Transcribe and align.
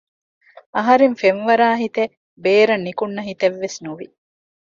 އަހަރެން 0.75 1.15
ފެންވަރާހިތެއް 1.21 2.15
ބޭރަށް 2.43 2.83
ނުކުނަ 2.85 3.21
ހިތެއްވެސް 3.29 3.77
ނުވި 3.83 4.05